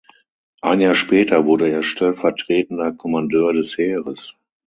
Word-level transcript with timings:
Ein 0.63 0.81
Jahr 0.81 0.95
später 0.95 1.45
wurde 1.45 1.69
er 1.69 1.83
stellvertretender 1.83 2.91
Kommandeur 2.93 3.53
des 3.53 3.77
Heeres. 3.77 4.35